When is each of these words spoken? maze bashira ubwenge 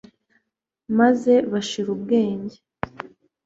maze 0.97 1.33
bashira 1.51 1.89
ubwenge 1.95 2.57